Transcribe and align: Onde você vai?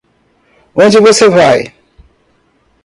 Onde 0.73 0.99
você 0.99 1.29
vai? 1.29 1.75